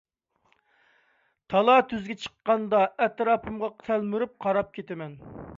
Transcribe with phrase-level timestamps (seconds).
[1.53, 5.19] تالا-تۈزگە چىققاندا ئەتراپىمغا تەلمۈرۈپ قاراپ كىتىمەن.